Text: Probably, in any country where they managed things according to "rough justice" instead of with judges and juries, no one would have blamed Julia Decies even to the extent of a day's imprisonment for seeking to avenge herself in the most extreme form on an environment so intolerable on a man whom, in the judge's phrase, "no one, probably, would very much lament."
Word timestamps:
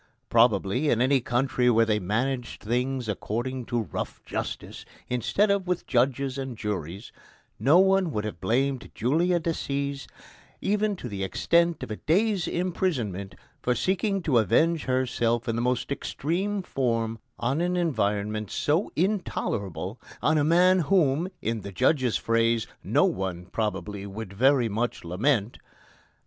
Probably, 0.29 0.89
in 0.89 0.99
any 0.99 1.21
country 1.21 1.69
where 1.69 1.85
they 1.85 1.99
managed 1.99 2.63
things 2.63 3.07
according 3.07 3.65
to 3.65 3.83
"rough 3.83 4.19
justice" 4.25 4.83
instead 5.09 5.51
of 5.51 5.67
with 5.67 5.85
judges 5.85 6.39
and 6.39 6.57
juries, 6.57 7.11
no 7.59 7.77
one 7.77 8.09
would 8.09 8.23
have 8.25 8.41
blamed 8.41 8.89
Julia 8.95 9.39
Decies 9.39 10.07
even 10.59 10.95
to 10.95 11.07
the 11.07 11.23
extent 11.23 11.83
of 11.83 11.91
a 11.91 11.97
day's 11.97 12.47
imprisonment 12.47 13.35
for 13.61 13.75
seeking 13.75 14.23
to 14.23 14.39
avenge 14.39 14.85
herself 14.85 15.47
in 15.47 15.55
the 15.55 15.61
most 15.61 15.91
extreme 15.91 16.63
form 16.63 17.19
on 17.37 17.61
an 17.61 17.77
environment 17.77 18.49
so 18.49 18.91
intolerable 18.95 20.01
on 20.19 20.39
a 20.39 20.43
man 20.43 20.79
whom, 20.79 21.29
in 21.43 21.61
the 21.61 21.71
judge's 21.71 22.17
phrase, 22.17 22.65
"no 22.83 23.05
one, 23.05 23.45
probably, 23.45 24.07
would 24.07 24.33
very 24.33 24.67
much 24.67 25.03
lament." 25.03 25.59